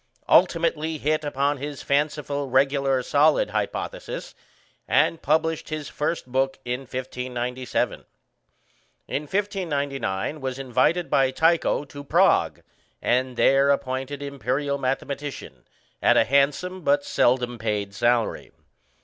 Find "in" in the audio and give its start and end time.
6.65-6.79, 9.07-9.23